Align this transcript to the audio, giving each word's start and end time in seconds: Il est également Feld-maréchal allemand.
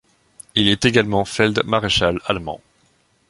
Il 0.55 0.67
est 0.67 0.83
également 0.85 1.25
Feld-maréchal 1.25 2.21
allemand. 2.25 2.59